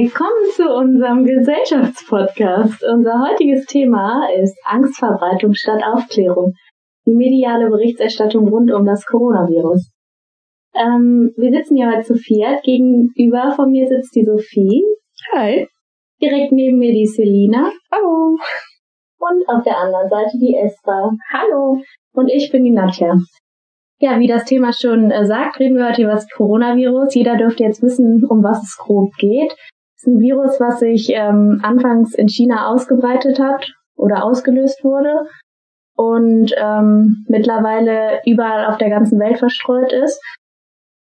[0.00, 2.84] Willkommen zu unserem Gesellschaftspodcast.
[2.84, 6.54] Unser heutiges Thema ist Angstverbreitung statt Aufklärung.
[7.04, 9.90] Die mediale Berichterstattung rund um das Coronavirus.
[10.72, 12.62] Ähm, wir sitzen hier heute zu viert.
[12.62, 14.84] Gegenüber von mir sitzt die Sophie.
[15.32, 15.66] Hi.
[16.22, 17.72] Direkt neben mir die Selina.
[17.90, 18.36] Hallo.
[19.18, 21.10] Und auf der anderen Seite die Esther.
[21.32, 21.82] Hallo.
[22.12, 23.16] Und ich bin die Nadja.
[23.98, 27.16] Ja, wie das Thema schon äh, sagt, reden wir heute über das Coronavirus.
[27.16, 29.56] Jeder dürfte jetzt wissen, um was es grob geht.
[29.98, 35.26] Ist ein Virus, was sich ähm, anfangs in China ausgebreitet hat oder ausgelöst wurde
[35.96, 40.20] und ähm, mittlerweile überall auf der ganzen Welt verstreut ist.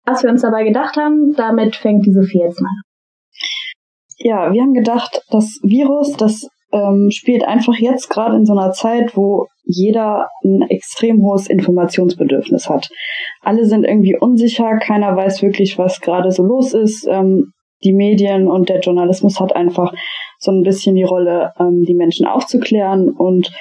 [0.04, 2.70] Was wir uns dabei gedacht haben, damit fängt die Sophie jetzt mal.
[4.18, 8.70] Ja, wir haben gedacht, das Virus, das ähm, spielt einfach jetzt gerade in so einer
[8.70, 12.88] Zeit, wo jeder ein extrem hohes Informationsbedürfnis hat.
[13.42, 17.08] Alle sind irgendwie unsicher, keiner weiß wirklich, was gerade so los ist.
[17.10, 17.50] Ähm,
[17.84, 19.92] die Medien und der Journalismus hat einfach
[20.38, 23.10] so ein bisschen die Rolle, ähm, die Menschen aufzuklären.
[23.10, 23.52] Und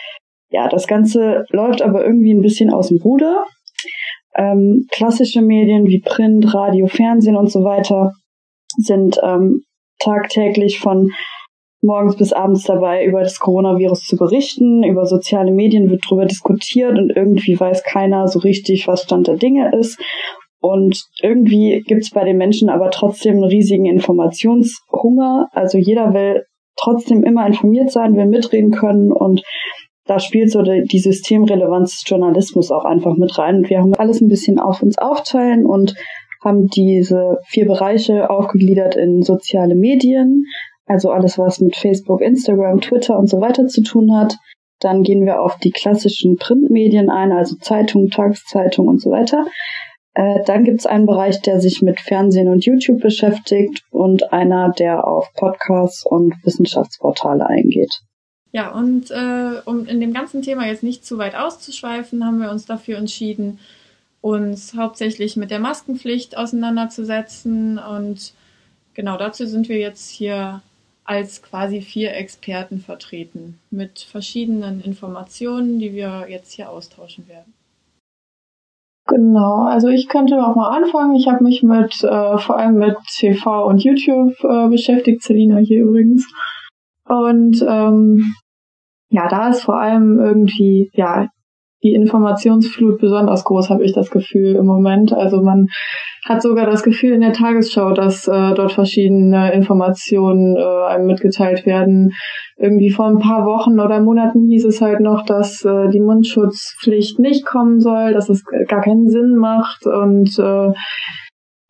[0.50, 3.46] ja, das Ganze läuft aber irgendwie ein bisschen aus dem Ruder.
[4.36, 8.14] Ähm, klassische Medien wie Print, Radio, Fernsehen und so weiter
[8.78, 9.64] sind ähm,
[10.00, 11.12] tagtäglich von
[11.82, 14.84] morgens bis abends dabei, über das Coronavirus zu berichten.
[14.84, 19.38] Über soziale Medien wird darüber diskutiert und irgendwie weiß keiner so richtig, was Stand der
[19.38, 20.00] Dinge ist.
[20.68, 25.48] Und irgendwie gibt es bei den Menschen aber trotzdem einen riesigen Informationshunger.
[25.52, 26.44] Also jeder will
[26.76, 29.44] trotzdem immer informiert sein, will mitreden können und
[30.08, 33.70] da spielt so die, Systemrelevanz des Journalismus auch einfach mit rein.
[33.70, 35.94] Wir haben alles ein bisschen auf uns aufteilen und
[36.44, 40.46] haben diese vier Bereiche aufgegliedert in soziale Medien,
[40.88, 44.36] also alles, was mit Facebook, Instagram, Twitter und so weiter zu tun hat.
[44.80, 49.46] Dann gehen wir auf die klassischen Printmedien ein, also Zeitungen, Tageszeitungen und so weiter.
[50.16, 54.72] Äh, dann gibt es einen Bereich, der sich mit Fernsehen und YouTube beschäftigt und einer,
[54.72, 57.92] der auf Podcasts und Wissenschaftsportale eingeht.
[58.54, 62.50] Ja, und äh, um in dem ganzen Thema jetzt nicht zu weit auszuschweifen, haben wir
[62.50, 63.60] uns dafür entschieden,
[64.22, 67.78] uns hauptsächlich mit der Maskenpflicht auseinanderzusetzen.
[67.78, 68.32] Und
[68.94, 70.62] genau dazu sind wir jetzt hier
[71.04, 77.54] als quasi vier Experten vertreten mit verschiedenen Informationen, die wir jetzt hier austauschen werden.
[79.08, 81.16] Genau, also ich könnte auch mal anfangen.
[81.16, 85.84] Ich habe mich mit äh, vor allem mit TV und YouTube äh, beschäftigt, Selina hier
[85.84, 86.28] übrigens.
[87.08, 88.34] Und ähm,
[89.10, 91.28] ja, da ist vor allem irgendwie ja
[91.86, 95.14] die Informationsflut besonders groß, habe ich das Gefühl im Moment.
[95.14, 95.68] Also man
[96.26, 101.68] hat sogar das Gefühl in der Tagesschau, dass äh, dort verschiedene Informationen äh, einem mitgeteilt
[101.68, 102.12] werden.
[102.58, 107.20] Irgendwie vor ein paar Wochen oder Monaten hieß es halt noch, dass äh, die Mundschutzpflicht
[107.20, 110.72] nicht kommen soll, dass es gar keinen Sinn macht und äh,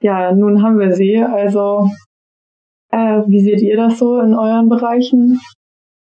[0.02, 1.18] ja, nun haben wir sie.
[1.18, 1.90] Also
[2.92, 5.40] äh, wie seht ihr das so in euren Bereichen?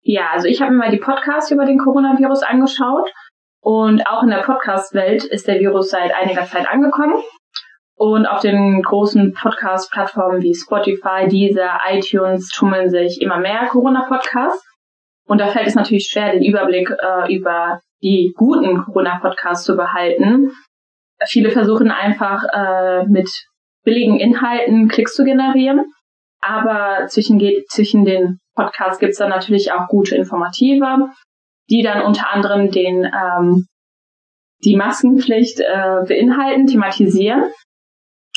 [0.03, 3.11] Ja, also ich habe mir mal die Podcasts über den Coronavirus angeschaut
[3.65, 7.15] und auch in der Podcast-Welt ist der Virus seit einiger Zeit angekommen.
[7.95, 14.63] Und auf den großen Podcast-Plattformen wie Spotify, Deezer, iTunes tummeln sich immer mehr Corona-Podcasts.
[15.27, 20.51] Und da fällt es natürlich schwer, den Überblick äh, über die guten Corona-Podcasts zu behalten.
[21.27, 23.31] Viele versuchen einfach äh, mit
[23.83, 25.87] billigen Inhalten Klicks zu generieren.
[26.43, 31.09] Aber zwischen, zwischen den Podcasts gibt's dann natürlich auch gute informative
[31.71, 33.67] die dann unter anderem den ähm,
[34.65, 37.45] die Maskenpflicht äh, beinhalten, thematisieren.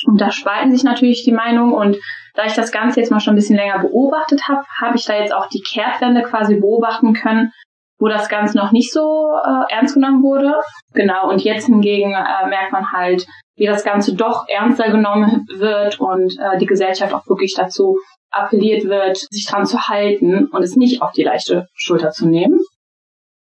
[0.06, 1.98] Und da spalten sich natürlich die Meinungen und
[2.36, 5.18] da ich das Ganze jetzt mal schon ein bisschen länger beobachtet habe, habe ich da
[5.18, 7.52] jetzt auch die Kehrtwende quasi beobachten können,
[8.00, 10.54] wo das Ganze noch nicht so äh, ernst genommen wurde.
[10.94, 16.00] Genau, und jetzt hingegen äh, merkt man halt, wie das Ganze doch ernster genommen wird
[16.00, 17.98] und äh, die Gesellschaft auch wirklich dazu
[18.30, 22.60] appelliert wird, sich dran zu halten und es nicht auf die leichte Schulter zu nehmen.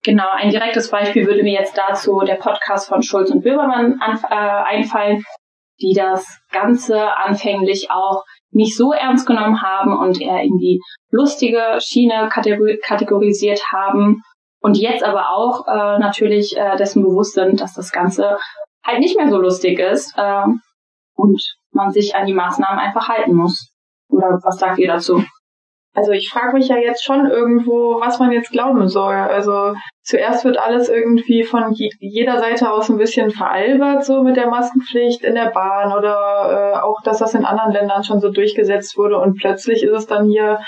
[0.04, 4.36] Genau, ein direktes Beispiel würde mir jetzt dazu der Podcast von Schulz und Böbermann äh,
[4.36, 5.24] einfallen,
[5.82, 11.80] die das Ganze anfänglich auch nicht so ernst genommen haben und eher in die lustige
[11.80, 14.22] Schiene kategorisiert haben
[14.62, 18.38] und jetzt aber auch äh, natürlich äh, dessen bewusst sind, dass das Ganze
[18.86, 20.46] halt nicht mehr so lustig ist äh,
[21.16, 21.42] und
[21.72, 23.72] man sich an die Maßnahmen einfach halten muss.
[24.10, 25.24] Oder was sagt ihr dazu?
[25.96, 29.14] Also ich frage mich ja jetzt schon irgendwo, was man jetzt glauben soll.
[29.14, 34.50] Also zuerst wird alles irgendwie von jeder Seite aus ein bisschen veralbert, so mit der
[34.50, 38.98] Maskenpflicht in der Bahn oder äh, auch, dass das in anderen Ländern schon so durchgesetzt
[38.98, 40.60] wurde und plötzlich ist es dann hier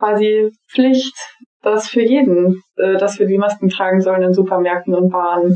[0.00, 1.14] quasi Pflicht,
[1.62, 5.54] dass für jeden, äh, dass wir die Masken tragen sollen in Supermärkten und Bahnen.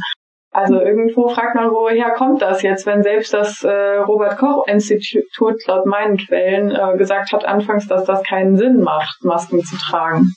[0.55, 5.67] Also irgendwo fragt man, woher kommt das jetzt, wenn selbst das äh, Robert Koch Institut
[5.67, 10.31] laut meinen Quellen äh, gesagt hat anfangs, dass das keinen Sinn macht, Masken zu tragen.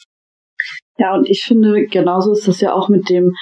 [0.98, 3.34] Ja, und ich finde, genauso ist das ja auch mit dem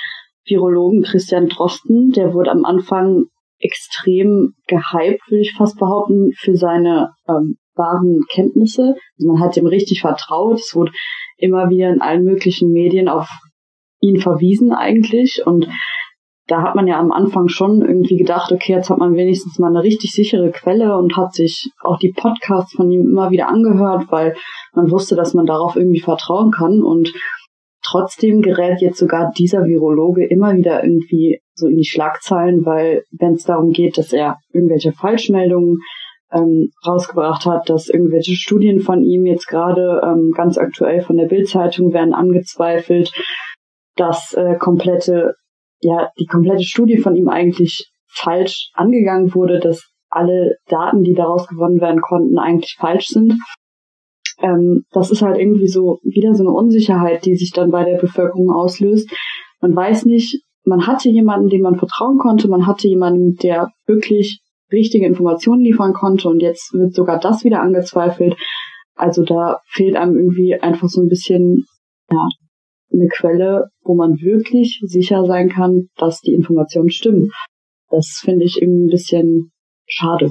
[0.46, 2.12] Virologen Christian Drosten.
[2.12, 3.25] Der wurde am Anfang
[3.60, 8.96] extrem gehypt, würde ich fast behaupten, für seine ähm, wahren Kenntnisse.
[9.20, 10.60] Also man hat ihm richtig vertraut.
[10.60, 10.92] Es wurde
[11.38, 13.30] immer wieder in allen möglichen Medien auf
[14.02, 15.44] ihn verwiesen eigentlich.
[15.46, 15.68] Und
[16.48, 19.69] da hat man ja am Anfang schon irgendwie gedacht, okay, jetzt hat man wenigstens mal
[19.69, 24.07] eine richtig sichere Quelle und hat sich auch die Podcasts von ihm immer wieder angehört,
[24.10, 24.36] weil
[24.74, 26.84] man wusste, dass man darauf irgendwie vertrauen kann.
[26.84, 27.13] Und
[27.81, 33.34] trotzdem gerät jetzt sogar dieser Virologe immer wieder irgendwie so in die Schlagzeilen, weil wenn
[33.34, 35.80] es darum geht, dass er irgendwelche Falschmeldungen
[36.34, 41.28] ähm, rausgebracht hat, dass irgendwelche Studien von ihm jetzt gerade ähm, ganz aktuell von der
[41.28, 43.12] Bildzeitung werden angezweifelt,
[43.96, 45.36] dass äh, komplette,
[45.84, 51.48] ja, die komplette Studie von ihm eigentlich falsch angegangen wurde, dass alle Daten, die daraus
[51.48, 53.34] gewonnen werden konnten, eigentlich falsch sind.
[54.40, 57.98] Ähm, das ist halt irgendwie so wieder so eine Unsicherheit, die sich dann bei der
[57.98, 59.10] Bevölkerung auslöst.
[59.62, 64.42] Man weiß nicht, man hatte jemanden, dem man vertrauen konnte, man hatte jemanden, der wirklich
[64.72, 68.36] richtige Informationen liefern konnte und jetzt wird sogar das wieder angezweifelt.
[68.96, 71.66] Also da fehlt einem irgendwie einfach so ein bisschen
[72.12, 72.28] ja,
[72.94, 77.30] eine Quelle, wo man wirklich sicher sein kann, dass die Informationen stimmen.
[77.90, 79.51] Das finde ich irgendwie ein bisschen
[79.86, 80.30] schade.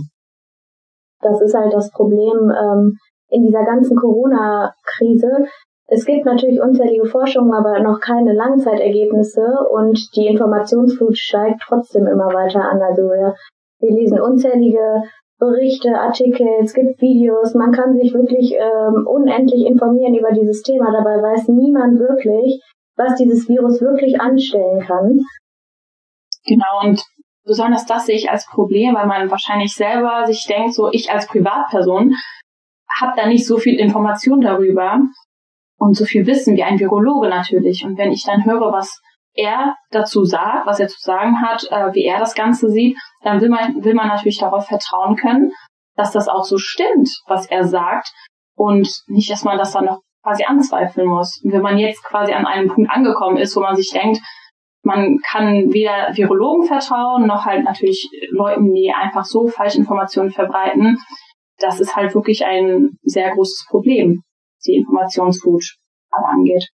[1.21, 2.99] Das ist halt das Problem ähm,
[3.29, 5.47] in dieser ganzen Corona-Krise.
[5.87, 12.33] Es gibt natürlich unzählige Forschungen, aber noch keine Langzeitergebnisse und die Informationsflut steigt trotzdem immer
[12.33, 12.81] weiter an.
[12.81, 13.35] Also wir,
[13.81, 15.03] wir lesen unzählige
[15.43, 20.93] Berichte, Artikel, es gibt Videos, man kann sich wirklich ähm, unendlich informieren über dieses Thema.
[20.93, 22.63] Dabei weiß niemand wirklich,
[22.95, 25.19] was dieses Virus wirklich anstellen kann.
[26.47, 27.03] Genau, und
[27.45, 31.27] besonders das sehe ich als Problem, weil man wahrscheinlich selber sich denkt, so ich als
[31.27, 32.15] Privatperson
[33.01, 35.01] habe da nicht so viel Information darüber
[35.77, 37.85] und so viel Wissen wie ein Virologe natürlich.
[37.85, 39.01] Und wenn ich dann höre, was
[39.35, 43.41] er dazu sagt, was er zu sagen hat, äh, wie er das Ganze sieht, dann
[43.41, 45.53] will man, will man natürlich darauf vertrauen können,
[45.97, 48.13] dass das auch so stimmt, was er sagt
[48.57, 51.41] und nicht, dass man das dann noch quasi anzweifeln muss.
[51.43, 54.21] Und wenn man jetzt quasi an einem Punkt angekommen ist, wo man sich denkt,
[54.85, 60.99] man kann weder Virologen vertrauen, noch halt natürlich Leuten, die einfach so Falschinformationen verbreiten.
[61.59, 64.23] Das ist halt wirklich ein sehr großes Problem,
[64.67, 65.63] die Informationsflut
[66.11, 66.69] angeht.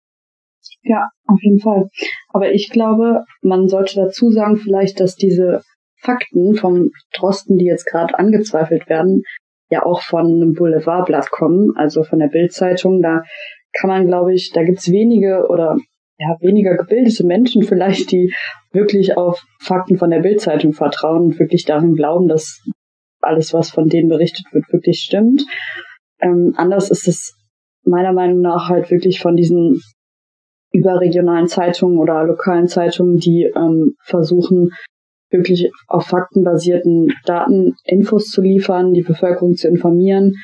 [0.84, 1.88] Ja, auf jeden Fall.
[2.28, 5.62] Aber ich glaube, man sollte dazu sagen vielleicht, dass diese
[5.96, 9.22] Fakten vom Drosten, die jetzt gerade angezweifelt werden,
[9.70, 13.00] ja auch von einem Boulevardblatt kommen, also von der Bildzeitung.
[13.00, 13.22] Da
[13.72, 15.78] kann man, glaube ich, da gibt's wenige oder
[16.18, 18.34] ja, weniger gebildete Menschen vielleicht, die
[18.72, 22.62] wirklich auf Fakten von der Bildzeitung vertrauen und wirklich darin glauben, dass
[23.20, 25.44] alles, was von denen berichtet wird, wirklich stimmt.
[26.20, 27.34] Ähm, anders ist es
[27.84, 29.80] meiner Meinung nach halt wirklich von diesen
[30.74, 34.70] überregionalen Zeitungen oder lokalen Zeitungen, die ähm, versuchen,
[35.30, 40.34] wirklich auf faktenbasierten Daten Infos zu liefern, die Bevölkerung zu informieren.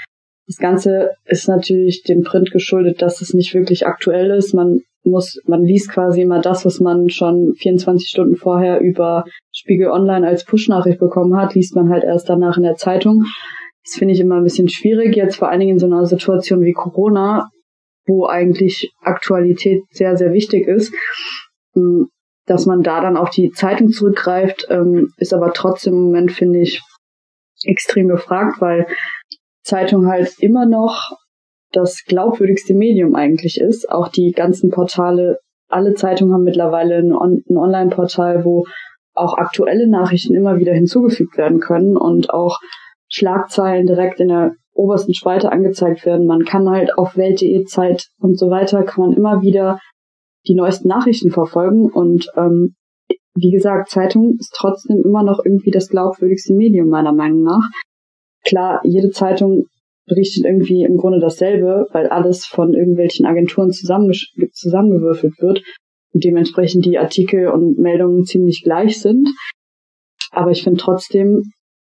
[0.47, 4.53] Das Ganze ist natürlich dem Print geschuldet, dass es nicht wirklich aktuell ist.
[4.53, 9.89] Man muss, man liest quasi immer das, was man schon 24 Stunden vorher über Spiegel
[9.91, 13.25] Online als Push-Nachricht bekommen hat, liest man halt erst danach in der Zeitung.
[13.85, 16.63] Das finde ich immer ein bisschen schwierig, jetzt vor allen Dingen in so einer Situation
[16.63, 17.49] wie Corona,
[18.07, 20.93] wo eigentlich Aktualität sehr, sehr wichtig ist.
[21.75, 22.09] Hm,
[22.47, 26.61] dass man da dann auf die Zeitung zurückgreift, ähm, ist aber trotzdem im Moment, finde
[26.61, 26.83] ich,
[27.65, 28.87] extrem gefragt, weil
[29.63, 31.11] Zeitung halt immer noch
[31.73, 33.89] das glaubwürdigste Medium eigentlich ist.
[33.91, 35.39] Auch die ganzen Portale,
[35.69, 38.67] alle Zeitungen haben mittlerweile ein, On ein Online-Portal, wo
[39.15, 42.59] auch aktuelle Nachrichten immer wieder hinzugefügt werden können und auch
[43.09, 46.27] Schlagzeilen direkt in der obersten Spalte angezeigt werden.
[46.27, 49.79] Man kann halt auf Welt.de Zeit und so weiter, kann man immer wieder
[50.47, 52.75] die neuesten Nachrichten verfolgen und ähm,
[53.35, 57.69] wie gesagt, Zeitung ist trotzdem immer noch irgendwie das glaubwürdigste Medium meiner Meinung nach.
[58.45, 59.67] Klar, jede Zeitung
[60.07, 65.63] berichtet irgendwie im Grunde dasselbe, weil alles von irgendwelchen Agenturen zusammengewürfelt wird
[66.13, 69.29] und dementsprechend die Artikel und Meldungen ziemlich gleich sind.
[70.33, 71.43] Aber ich finde trotzdem,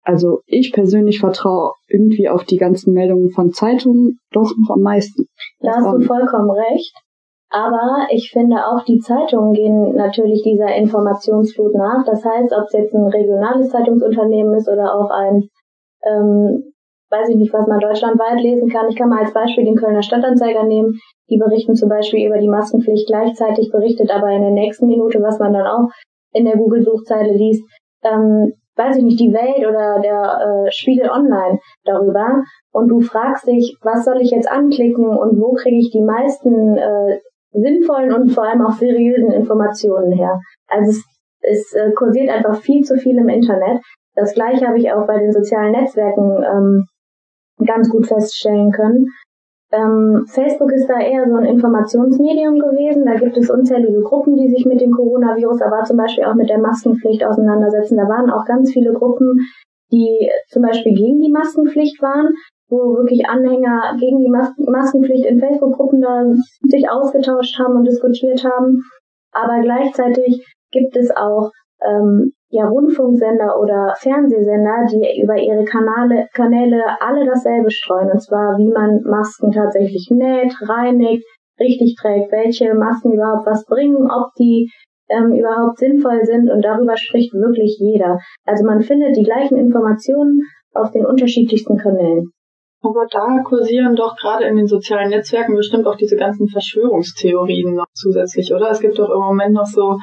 [0.03, 5.25] also ich persönlich vertraue irgendwie auf die ganzen Meldungen von Zeitungen doch noch am meisten.
[5.59, 6.93] Da hast du vollkommen recht.
[7.53, 12.05] Aber ich finde auch die Zeitungen gehen natürlich dieser Informationsflut nach.
[12.05, 15.49] Das heißt, ob es jetzt ein regionales Zeitungsunternehmen ist oder auch ein,
[16.05, 16.71] ähm,
[17.09, 18.87] weiß ich nicht, was man deutschlandweit lesen kann.
[18.87, 20.97] Ich kann mal als Beispiel den Kölner Stadtanzeiger nehmen.
[21.29, 25.37] Die berichten zum Beispiel über die Maskenpflicht gleichzeitig, berichtet aber in der nächsten Minute, was
[25.37, 25.89] man dann auch
[26.31, 27.63] in der Google-Suchzeile liest,
[28.03, 33.47] ähm, weiß ich nicht, die Welt oder der äh, Spiegel Online darüber und du fragst
[33.47, 37.19] dich, was soll ich jetzt anklicken und wo kriege ich die meisten äh,
[37.51, 40.39] sinnvollen und vor allem auch seriösen Informationen her.
[40.67, 41.03] Also es,
[41.41, 43.81] es äh, kursiert einfach viel zu viel im Internet.
[44.15, 46.85] Das gleiche habe ich auch bei den sozialen Netzwerken ähm,
[47.65, 49.05] ganz gut feststellen können.
[49.71, 53.05] Ähm, Facebook ist da eher so ein Informationsmedium gewesen.
[53.05, 56.49] Da gibt es unzählige Gruppen, die sich mit dem Coronavirus, aber zum Beispiel auch mit
[56.49, 57.95] der Maskenpflicht auseinandersetzen.
[57.95, 59.39] Da waren auch ganz viele Gruppen,
[59.91, 62.33] die zum Beispiel gegen die Maskenpflicht waren,
[62.69, 66.25] wo wirklich Anhänger gegen die Mas Maskenpflicht in Facebook-Gruppen da
[66.63, 68.81] sich ausgetauscht haben und diskutiert haben.
[69.31, 71.51] Aber gleichzeitig gibt es auch
[71.85, 78.11] ähm, ja Rundfunksender oder Fernsehsender, die über ihre Kanäle, Kanäle alle dasselbe streuen.
[78.11, 81.25] Und zwar, wie man Masken tatsächlich näht, reinigt,
[81.59, 84.69] richtig trägt, welche Masken überhaupt was bringen, ob die
[85.09, 88.19] ähm, überhaupt sinnvoll sind und darüber spricht wirklich jeder.
[88.45, 90.41] Also man findet die gleichen Informationen
[90.73, 92.31] auf den unterschiedlichsten Kanälen.
[92.83, 97.85] Aber da kursieren doch gerade in den sozialen Netzwerken bestimmt auch diese ganzen Verschwörungstheorien noch
[97.93, 98.71] zusätzlich, oder?
[98.71, 99.97] Es gibt doch im Moment noch so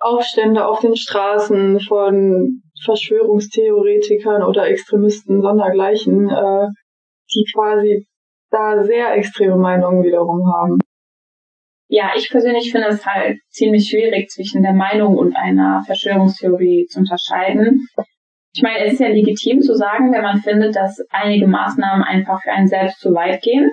[0.00, 6.68] Aufstände auf den Straßen von Verschwörungstheoretikern oder Extremisten sondergleichen, äh,
[7.34, 8.06] die quasi
[8.50, 10.78] da sehr extreme Meinungen wiederum haben.
[11.88, 17.00] Ja, ich persönlich finde es halt ziemlich schwierig, zwischen der Meinung und einer Verschwörungstheorie zu
[17.00, 17.86] unterscheiden.
[18.52, 22.42] Ich meine, es ist ja legitim zu sagen, wenn man findet, dass einige Maßnahmen einfach
[22.42, 23.70] für einen selbst zu weit gehen.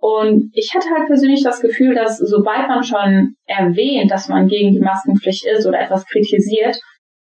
[0.00, 4.72] Und ich hatte halt persönlich das Gefühl, dass sobald man schon erwähnt, dass man gegen
[4.72, 6.80] die Maskenpflicht ist oder etwas kritisiert,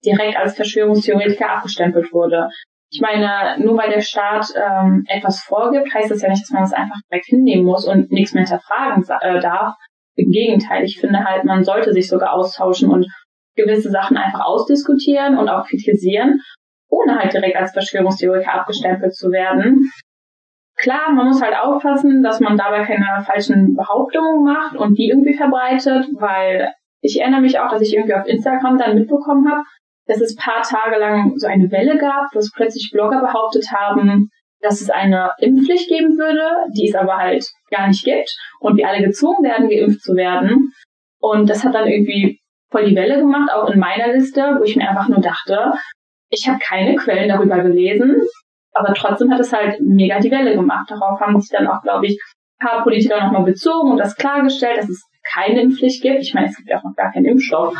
[0.05, 2.50] direkt als Verschwörungstheoretiker abgestempelt wurde.
[2.91, 6.63] Ich meine, nur weil der Staat ähm, etwas vorgibt, heißt das ja nicht, dass man
[6.63, 9.74] es einfach direkt hinnehmen muss und nichts mehr hinterfragen äh, darf.
[10.15, 13.08] Im Gegenteil, ich finde halt, man sollte sich sogar austauschen und
[13.55, 16.41] gewisse Sachen einfach ausdiskutieren und auch kritisieren,
[16.89, 19.89] ohne halt direkt als Verschwörungstheoretiker abgestempelt zu werden.
[20.86, 25.34] Klar, man muss halt aufpassen, dass man dabei keine falschen Behauptungen macht und die irgendwie
[25.34, 29.63] verbreitet, weil ich erinnere mich auch, dass ich irgendwie auf Instagram dann mitbekommen habe,
[30.06, 34.30] dass es paar Tage lang so eine Welle gab, dass plötzlich Blogger behauptet haben,
[34.62, 38.88] dass es eine Impfpflicht geben würde, die es aber halt gar nicht gibt und wir
[38.88, 40.72] alle gezwungen werden, geimpft zu werden.
[41.20, 44.75] Und das hat dann irgendwie voll die Welle gemacht, auch in meiner Liste, wo ich
[44.75, 45.74] mir einfach nur dachte,
[46.30, 48.22] ich habe keine Quellen darüber gelesen,
[48.75, 50.89] aber trotzdem hat es halt mega die Welle gemacht.
[50.89, 52.22] Darauf haben sich dann auch, glaube ich,
[52.60, 56.22] ein paar Politiker nochmal bezogen und das klargestellt, dass es keine Impfpflicht gibt.
[56.22, 57.75] Ich meine, es gibt ja auch noch gar keinen Impfstoff.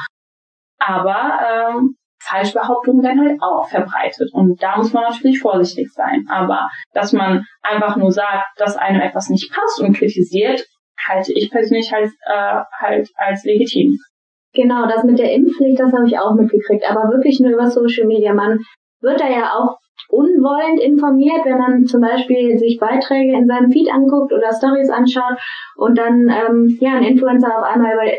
[0.80, 4.30] Aber ähm, Falschbehauptungen werden halt auch verbreitet.
[4.34, 6.26] Und da muss man natürlich vorsichtig sein.
[6.30, 10.66] Aber dass man einfach nur sagt, dass einem etwas nicht passt und kritisiert,
[11.08, 14.00] halte ich persönlich halt, äh, halt als legitim.
[14.54, 16.90] Genau, das mit der Impfpflicht, das habe ich auch mitgekriegt.
[16.90, 18.34] Aber wirklich nur über Social Media.
[18.34, 18.60] Man
[19.02, 19.78] wird da ja auch
[20.10, 25.38] unwollend informiert, wenn man zum Beispiel sich Beiträge in seinem Feed anguckt oder Stories anschaut
[25.76, 28.12] und dann ähm, ja ein Influencer auf einmal über,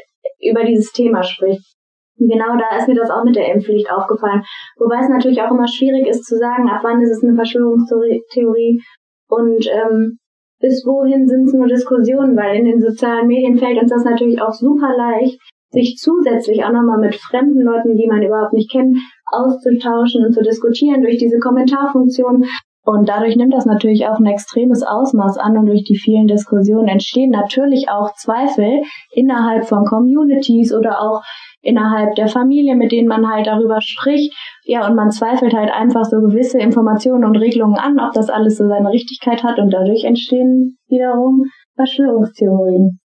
[0.50, 1.76] über dieses Thema spricht.
[2.18, 4.42] Genau da ist mir das auch mit der Impfpflicht aufgefallen.
[4.78, 8.82] Wobei es natürlich auch immer schwierig ist zu sagen, ab wann ist es eine Verschwörungstheorie
[9.28, 10.18] und ähm,
[10.58, 14.40] bis wohin sind es nur Diskussionen, weil in den sozialen Medien fällt uns das natürlich
[14.40, 15.38] auch super leicht,
[15.70, 18.96] sich zusätzlich auch nochmal mit fremden Leuten, die man überhaupt nicht kennt,
[19.32, 22.44] auszutauschen und zu diskutieren durch diese Kommentarfunktion.
[22.84, 26.86] Und dadurch nimmt das natürlich auch ein extremes Ausmaß an und durch die vielen Diskussionen
[26.86, 31.22] entstehen natürlich auch Zweifel innerhalb von Communities oder auch
[31.62, 34.32] innerhalb der Familie, mit denen man halt darüber spricht.
[34.64, 38.56] Ja, und man zweifelt halt einfach so gewisse Informationen und Regelungen an, ob das alles
[38.56, 41.42] so seine Richtigkeit hat und dadurch entstehen wiederum
[41.74, 43.00] Verschwörungstheorien.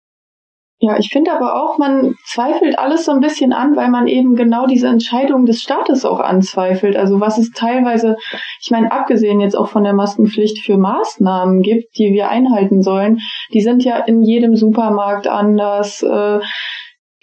[0.84, 4.34] Ja, ich finde aber auch, man zweifelt alles so ein bisschen an, weil man eben
[4.36, 6.98] genau diese Entscheidung des Staates auch anzweifelt.
[6.98, 8.16] Also was es teilweise,
[8.64, 13.20] ich meine, abgesehen jetzt auch von der Maskenpflicht für Maßnahmen gibt, die wir einhalten sollen,
[13.54, 16.02] die sind ja in jedem Supermarkt anders.
[16.02, 16.40] Äh,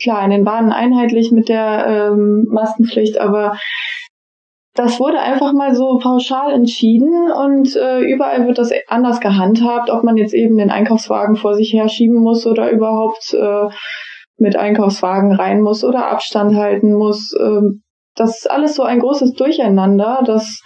[0.00, 3.56] klar, in den Bahnen einheitlich mit der ähm, Maskenpflicht, aber
[4.78, 10.04] das wurde einfach mal so pauschal entschieden und äh, überall wird das anders gehandhabt, ob
[10.04, 13.66] man jetzt eben den Einkaufswagen vor sich her schieben muss oder überhaupt äh,
[14.37, 17.35] mit Einkaufswagen rein muss oder Abstand halten muss.
[17.40, 17.82] Ähm,
[18.14, 20.62] das ist alles so ein großes Durcheinander, dass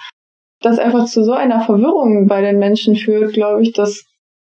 [0.60, 4.04] das einfach zu so einer Verwirrung bei den Menschen führt, glaube ich, dass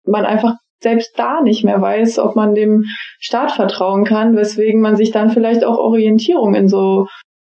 [0.07, 2.85] man einfach selbst da nicht mehr weiß, ob man dem
[3.19, 7.05] Staat vertrauen kann, weswegen man sich dann vielleicht auch Orientierung in so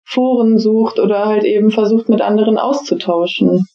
[0.05, 3.65] Foren sucht oder halt eben versucht, mit anderen auszutauschen.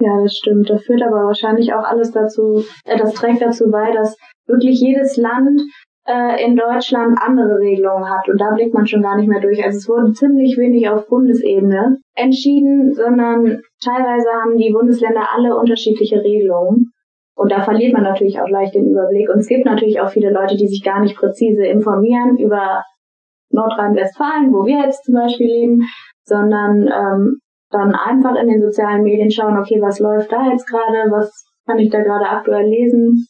[0.00, 0.70] Ja, das stimmt.
[0.70, 5.16] Das führt aber wahrscheinlich auch alles dazu, äh, das trägt dazu bei, dass wirklich jedes
[5.18, 5.60] Land
[6.06, 8.28] äh, in Deutschland andere Regelungen hat.
[8.28, 9.62] Und da blickt man schon gar nicht mehr durch.
[9.62, 16.22] Also es wurde ziemlich wenig auf Bundesebene entschieden, sondern teilweise haben die Bundesländer alle unterschiedliche
[16.22, 16.92] Regelungen.
[17.36, 19.28] Und da verliert man natürlich auch leicht den Überblick.
[19.30, 22.82] Und es gibt natürlich auch viele Leute, die sich gar nicht präzise informieren über
[23.50, 25.82] Nordrhein-Westfalen, wo wir jetzt zum Beispiel leben,
[26.24, 27.40] sondern ähm,
[27.70, 31.78] dann einfach in den sozialen Medien schauen, okay, was läuft da jetzt gerade, was kann
[31.78, 33.26] ich da gerade aktuell lesen.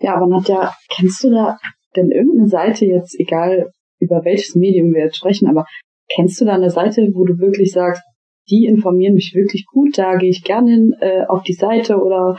[0.00, 1.56] Ja, aber Nadja, kennst du da
[1.96, 3.70] denn irgendeine Seite jetzt, egal
[4.00, 5.64] über welches Medium wir jetzt sprechen, aber
[6.12, 8.02] kennst du da eine Seite, wo du wirklich sagst,
[8.50, 12.38] die informieren mich wirklich gut, da gehe ich gerne hin äh, auf die Seite oder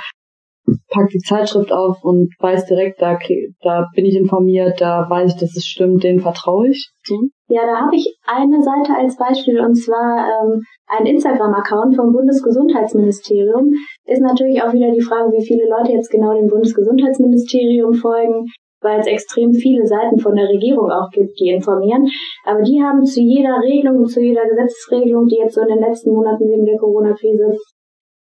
[0.89, 3.17] pack die Zeitschrift auf und weiß direkt, da,
[3.61, 6.91] da bin ich informiert, da weiß ich, dass es stimmt, denen vertraue ich.
[7.09, 7.31] Mhm.
[7.47, 13.71] Ja, da habe ich eine Seite als Beispiel und zwar ähm, ein Instagram-Account vom Bundesgesundheitsministerium.
[14.05, 18.45] Ist natürlich auch wieder die Frage, wie viele Leute jetzt genau dem Bundesgesundheitsministerium folgen,
[18.81, 22.07] weil es extrem viele Seiten von der Regierung auch gibt, die informieren.
[22.45, 26.13] Aber die haben zu jeder Regelung zu jeder Gesetzesregelung, die jetzt so in den letzten
[26.13, 27.57] Monaten wegen der Corona-Krise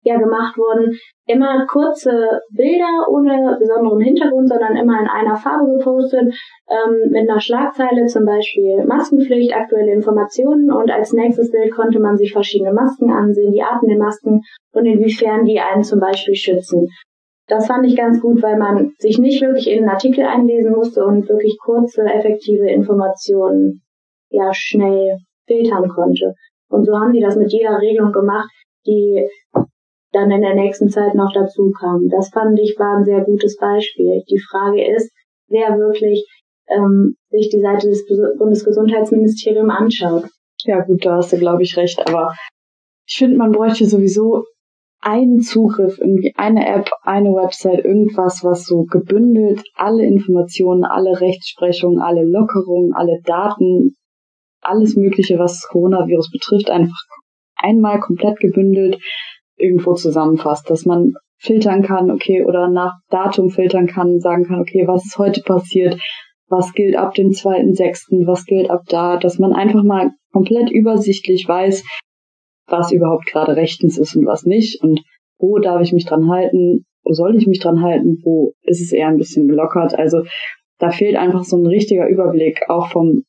[0.03, 0.91] ja gemacht wurden,
[1.27, 6.34] immer kurze Bilder ohne besonderen Hintergrund, sondern immer in einer Farbe gepostet,
[6.70, 12.17] ähm, mit einer Schlagzeile zum Beispiel Maskenpflicht, aktuelle Informationen und als nächstes Bild konnte man
[12.17, 14.41] sich verschiedene Masken ansehen, die Arten der Masken
[14.74, 16.88] und inwiefern die einen zum Beispiel schützen.
[17.48, 21.03] Das fand ich ganz gut, weil man sich nicht wirklich in einen Artikel einlesen musste
[21.03, 23.81] und wirklich kurze, effektive Informationen
[24.29, 25.17] ja schnell
[25.48, 26.34] filtern konnte.
[26.70, 28.50] Und so haben die das mit jeder Regelung gemacht,
[28.86, 29.27] die
[30.12, 32.08] dann in der nächsten Zeit noch dazu kam.
[32.10, 34.24] Das fand ich war ein sehr gutes Beispiel.
[34.30, 35.12] Die Frage ist,
[35.48, 36.27] wer wirklich
[36.68, 38.06] ähm, sich die Seite des
[38.38, 40.25] Bundesgesundheitsministeriums anschaut.
[40.63, 42.00] Ja gut, da hast du, glaube ich, recht.
[42.08, 42.34] Aber
[43.08, 44.44] ich finde, man bräuchte sowieso
[45.01, 52.00] einen Zugriff, irgendwie eine App, eine Website, irgendwas, was so gebündelt alle Informationen, alle Rechtsprechungen,
[52.00, 53.96] alle Lockerungen, alle Daten,
[54.62, 57.01] alles Mögliche, was das Coronavirus betrifft, einfach
[57.56, 58.97] einmal komplett gebündelt
[59.57, 64.87] irgendwo zusammenfasst, dass man filtern kann, okay, oder nach Datum filtern kann, sagen kann, okay,
[64.87, 65.99] was ist heute passiert,
[66.47, 71.47] was gilt ab dem 2.6., was gilt ab da, dass man einfach mal komplett übersichtlich
[71.47, 71.83] weiß,
[72.67, 75.01] was überhaupt gerade rechtens ist und was nicht und
[75.39, 78.91] wo darf ich mich dran halten, wo soll ich mich dran halten, wo ist es
[78.91, 79.97] eher ein bisschen gelockert.
[79.97, 80.23] Also
[80.77, 83.23] da fehlt einfach so ein richtiger Überblick, auch vom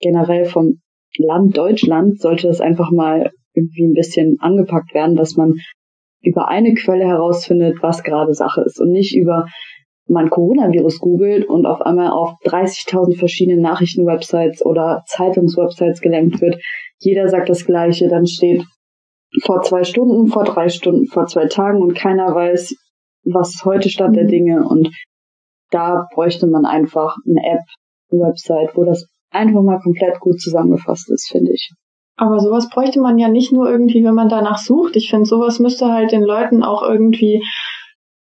[0.00, 0.80] generell vom
[1.18, 5.54] Land Deutschland sollte das einfach mal irgendwie ein bisschen angepackt werden, dass man
[6.22, 9.46] über eine Quelle herausfindet, was gerade Sache ist und nicht über
[10.08, 16.60] man Coronavirus googelt und auf einmal auf 30.000 verschiedene Nachrichtenwebsites oder Zeitungswebsites gelenkt wird.
[16.98, 18.64] Jeder sagt das Gleiche, dann steht
[19.42, 22.74] vor zwei Stunden, vor drei Stunden, vor zwei Tagen und keiner weiß,
[23.24, 24.28] was heute Stand der mhm.
[24.28, 24.88] Dinge und
[25.70, 27.64] da bräuchte man einfach eine App,
[28.10, 31.70] eine Website, wo das einfach mal komplett gut zusammengefasst ist, finde ich.
[32.22, 34.94] Aber sowas bräuchte man ja nicht nur irgendwie, wenn man danach sucht.
[34.94, 37.42] Ich finde, sowas müsste halt den Leuten auch irgendwie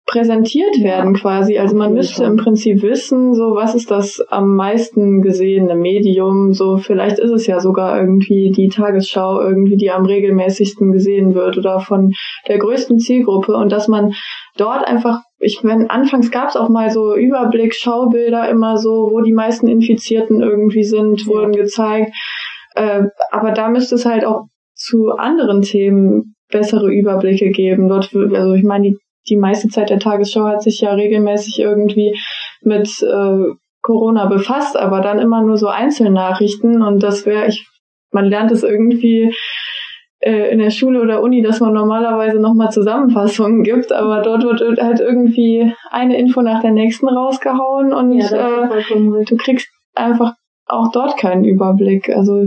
[0.05, 1.59] präsentiert werden quasi.
[1.59, 6.53] Also man müsste im Prinzip wissen, so was ist das am meisten gesehene Medium.
[6.55, 11.57] So vielleicht ist es ja sogar irgendwie die Tagesschau irgendwie, die am regelmäßigsten gesehen wird
[11.57, 12.11] oder von
[12.49, 14.13] der größten Zielgruppe und dass man
[14.57, 19.21] dort einfach ich meine, anfangs gab es auch mal so Überblick, Schaubilder immer so, wo
[19.21, 22.13] die meisten Infizierten irgendwie sind, wurden gezeigt.
[22.75, 27.89] Äh, aber da müsste es halt auch zu anderen Themen bessere Überblicke geben.
[27.89, 32.17] Dort, also ich meine, die, die meiste Zeit der Tagesschau hat sich ja regelmäßig irgendwie
[32.63, 37.67] mit äh, Corona befasst, aber dann immer nur so Einzelnachrichten und das wäre, ich,
[38.11, 39.35] man lernt es irgendwie
[40.21, 44.81] äh, in der Schule oder Uni, dass man normalerweise nochmal Zusammenfassungen gibt, aber dort wird
[44.81, 50.33] halt irgendwie eine Info nach der nächsten rausgehauen und ja, äh, du kriegst einfach
[50.67, 52.09] auch dort keinen Überblick.
[52.09, 52.47] Also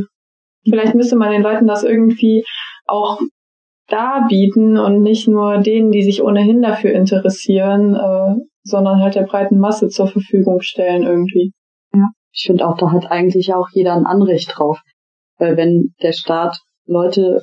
[0.69, 2.43] Vielleicht müsste man den Leuten das irgendwie
[2.85, 3.19] auch
[3.87, 9.59] darbieten und nicht nur denen, die sich ohnehin dafür interessieren, äh, sondern halt der breiten
[9.59, 11.53] Masse zur Verfügung stellen irgendwie.
[11.93, 14.81] Ja, ich finde auch, da hat eigentlich auch jeder ein Anrecht drauf.
[15.37, 17.41] Weil wenn der Staat Leute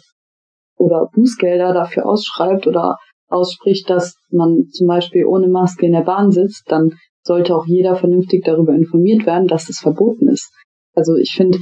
[0.76, 2.96] oder Bußgelder dafür ausschreibt oder
[3.28, 6.90] ausspricht, dass man zum Beispiel ohne Maske in der Bahn sitzt, dann
[7.22, 10.52] sollte auch jeder vernünftig darüber informiert werden, dass es verboten ist.
[10.94, 11.58] Also ich finde,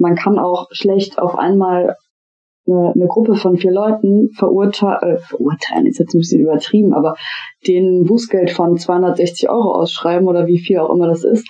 [0.00, 1.96] man kann auch schlecht auf einmal
[2.66, 7.14] eine, eine Gruppe von vier Leuten verurteilen, äh, verurteilen ist jetzt ein bisschen übertrieben, aber
[7.66, 11.48] den Bußgeld von 260 Euro ausschreiben oder wie viel auch immer das ist,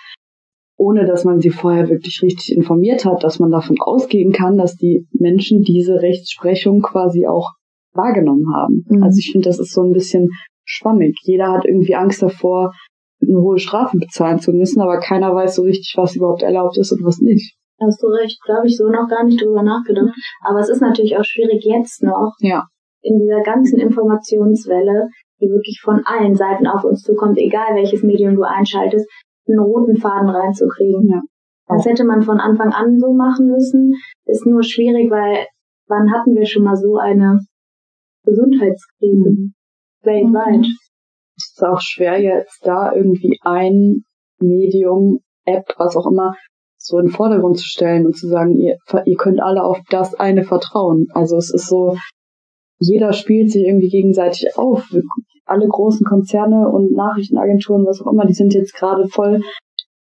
[0.76, 4.76] ohne dass man sie vorher wirklich richtig informiert hat, dass man davon ausgehen kann, dass
[4.76, 7.50] die Menschen diese Rechtsprechung quasi auch
[7.92, 8.84] wahrgenommen haben.
[8.88, 9.02] Mhm.
[9.02, 10.28] Also ich finde, das ist so ein bisschen
[10.64, 11.16] schwammig.
[11.22, 12.72] Jeder hat irgendwie Angst davor,
[13.20, 16.92] eine hohe Strafe bezahlen zu müssen, aber keiner weiß so richtig, was überhaupt erlaubt ist
[16.92, 17.54] und was nicht.
[17.82, 20.14] Hast du recht, da habe ich so noch gar nicht drüber nachgedacht.
[20.42, 22.64] Aber es ist natürlich auch schwierig jetzt noch, Ja.
[23.02, 25.08] in dieser ganzen Informationswelle,
[25.40, 29.08] die wirklich von allen Seiten auf uns zukommt, egal welches Medium du einschaltest,
[29.48, 31.08] einen roten Faden reinzukriegen.
[31.08, 31.22] Ja.
[31.68, 33.94] Das hätte man von Anfang an so machen müssen.
[34.26, 35.46] Ist nur schwierig, weil
[35.88, 37.38] wann hatten wir schon mal so eine
[38.24, 39.50] Gesundheitskrise
[40.02, 40.66] weltweit?
[41.36, 44.02] Es ist auch schwer jetzt da irgendwie ein
[44.40, 46.34] Medium, App, was auch immer,
[46.82, 50.14] so in den Vordergrund zu stellen und zu sagen, ihr, ihr könnt alle auf das
[50.14, 51.06] eine vertrauen.
[51.12, 51.96] Also es ist so,
[52.78, 54.88] jeder spielt sich irgendwie gegenseitig auf.
[55.44, 59.42] Alle großen Konzerne und Nachrichtenagenturen, was auch immer, die sind jetzt gerade voll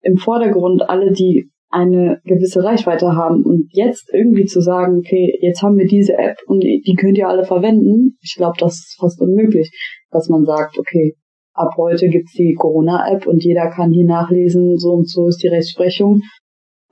[0.03, 0.89] im Vordergrund.
[0.89, 3.45] Alle, die eine gewisse Reichweite haben.
[3.45, 7.29] Und jetzt irgendwie zu sagen, okay, jetzt haben wir diese App und die könnt ihr
[7.29, 9.71] alle verwenden, ich glaube, das ist fast unmöglich,
[10.11, 11.15] dass man sagt, okay,
[11.53, 15.49] ab heute gibt's die Corona-App und jeder kann hier nachlesen, so und so ist die
[15.49, 16.21] Rechtsprechung,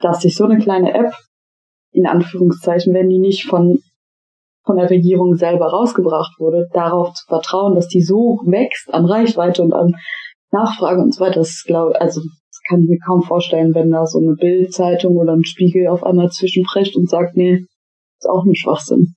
[0.02, 1.12] dass sich so eine kleine App,
[1.92, 3.78] in Anführungszeichen, wenn die nicht von
[4.64, 9.60] von der Regierung selber rausgebracht wurde, darauf zu vertrauen, dass die so wächst an Reichweite
[9.62, 9.94] und an
[10.52, 14.06] Nachfrage und so weiter, das glaube also das kann ich mir kaum vorstellen, wenn da
[14.06, 17.64] so eine Bildzeitung oder ein Spiegel auf einmal zwischenprescht und sagt, nee,
[18.18, 19.14] ist auch ein Schwachsinn.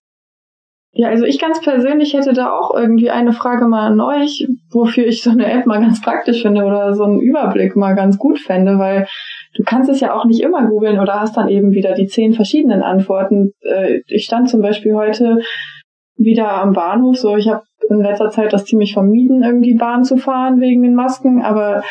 [0.97, 5.05] Ja, also ich ganz persönlich hätte da auch irgendwie eine Frage mal an euch, wofür
[5.05, 8.39] ich so eine App mal ganz praktisch finde oder so einen Überblick mal ganz gut
[8.39, 9.05] fände, weil
[9.55, 12.33] du kannst es ja auch nicht immer googeln oder hast dann eben wieder die zehn
[12.33, 13.51] verschiedenen Antworten.
[13.61, 15.39] Äh, ich stand zum Beispiel heute
[16.17, 20.17] wieder am Bahnhof, so ich habe in letzter Zeit das ziemlich vermieden, irgendwie Bahn zu
[20.17, 21.83] fahren wegen den Masken, aber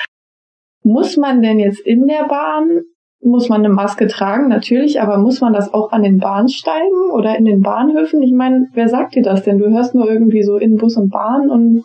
[0.83, 2.83] muss man denn jetzt in der Bahn
[3.24, 7.37] muss man eine Maske tragen, natürlich, aber muss man das auch an den Bahnsteigen oder
[7.38, 8.22] in den Bahnhöfen?
[8.22, 9.59] Ich meine, wer sagt dir das denn?
[9.59, 11.85] Du hörst nur irgendwie so in Bus und Bahn und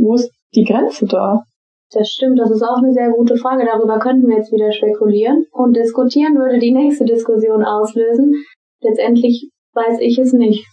[0.00, 1.42] wo ist die Grenze da?
[1.92, 3.64] Das stimmt, das ist auch eine sehr gute Frage.
[3.64, 5.44] Darüber könnten wir jetzt wieder spekulieren.
[5.52, 8.32] Und diskutieren würde die nächste Diskussion auslösen.
[8.80, 10.66] Letztendlich weiß ich es nicht.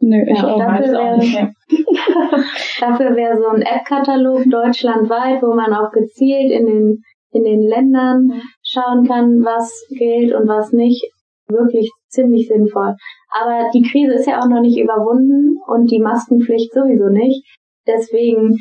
[0.00, 0.58] Nö, ich Ja, auch.
[0.58, 1.52] dafür wäre nicht mehr.
[2.80, 8.40] dafür wäre so ein App-Katalog deutschlandweit, wo man auch gezielt in den, in den Ländern
[8.62, 11.02] schauen kann, was gilt und was nicht,
[11.48, 12.94] wirklich ziemlich sinnvoll.
[13.30, 17.44] Aber die Krise ist ja auch noch nicht überwunden und die Maskenpflicht sowieso nicht.
[17.86, 18.56] Deswegen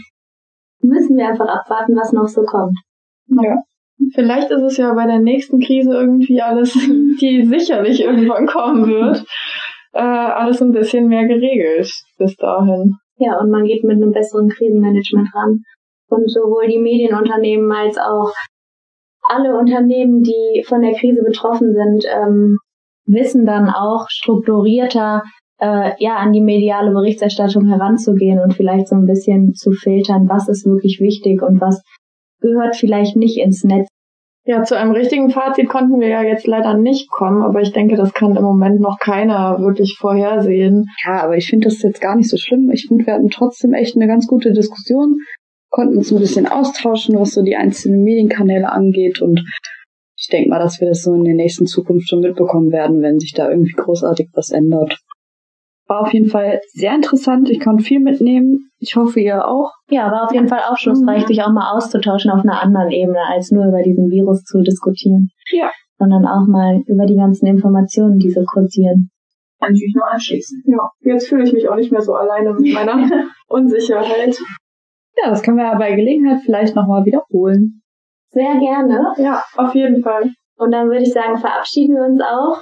[0.82, 2.78] müssen wir einfach abwarten, was noch so kommt.
[3.28, 3.58] Ja.
[4.14, 6.74] Vielleicht ist es ja bei der nächsten Krise irgendwie alles,
[7.22, 9.26] die sicherlich irgendwann kommen wird,
[9.94, 12.96] äh, alles ein bisschen mehr geregelt bis dahin.
[13.18, 15.62] Ja, und man geht mit einem besseren Krisenmanagement ran.
[16.08, 18.32] Und sowohl die Medienunternehmen als auch
[19.28, 22.58] alle Unternehmen, die von der Krise betroffen sind, ähm,
[23.06, 25.24] wissen dann auch strukturierter
[25.60, 30.50] äh, ja an die mediale Berichterstattung heranzugehen und vielleicht so ein bisschen zu filtern, was
[30.50, 31.82] ist wirklich wichtig und was
[32.42, 33.88] gehört vielleicht nicht ins Netz.
[34.48, 37.96] Ja, zu einem richtigen Fazit konnten wir ja jetzt leider nicht kommen, aber ich denke,
[37.96, 40.86] das kann im Moment noch keiner wirklich vorhersehen.
[41.04, 42.70] Ja, aber ich finde das jetzt gar nicht so schlimm.
[42.72, 45.18] Ich finde, wir hatten trotzdem echt eine ganz gute Diskussion,
[45.72, 49.42] konnten uns ein bisschen austauschen, was so die einzelnen Medienkanäle angeht und
[50.18, 53.20] ich denke mal, dass wir das so in der nächsten Zukunft schon mitbekommen werden, wenn
[53.20, 54.98] sich da irgendwie großartig was ändert.
[55.88, 57.50] War auf jeden Fall sehr interessant.
[57.50, 58.70] Ich konnte viel mitnehmen.
[58.80, 59.72] Ich hoffe, ihr auch.
[59.90, 63.52] Ja, war auf jeden Fall aufschlussreich, sich auch mal auszutauschen auf einer anderen Ebene, als
[63.52, 65.30] nur über diesen Virus zu diskutieren.
[65.52, 65.72] Ja.
[66.00, 69.12] Sondern auch mal über die ganzen Informationen, die so kursieren.
[69.60, 70.64] Kann ich mich nur anschließen.
[70.66, 73.08] Ja, jetzt fühle ich mich auch nicht mehr so alleine mit meiner
[73.48, 74.36] Unsicherheit.
[75.18, 77.82] Ja, das können wir ja bei Gelegenheit vielleicht nochmal wiederholen.
[78.30, 79.14] Sehr gerne.
[79.18, 80.32] Ja, auf jeden Fall.
[80.58, 82.62] Und dann würde ich sagen, verabschieden wir uns auch.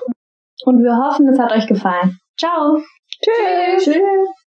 [0.66, 2.18] Und wir hoffen, es hat euch gefallen.
[2.38, 2.78] Ciao!
[3.24, 3.84] Tschüss.
[3.86, 4.43] Tschüss.